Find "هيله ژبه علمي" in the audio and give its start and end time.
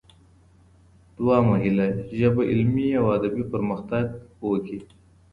1.63-2.87